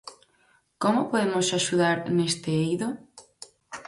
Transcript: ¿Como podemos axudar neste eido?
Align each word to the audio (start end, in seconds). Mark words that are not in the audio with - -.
¿Como 0.83 1.01
podemos 1.11 1.47
axudar 1.59 1.97
neste 2.17 2.49
eido? 2.65 2.87